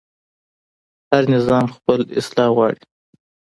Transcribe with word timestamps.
هر 1.09 1.23
نظام 1.35 1.65
خپل 1.75 1.99
اصلاح 2.19 2.49
غواړي 2.55 2.79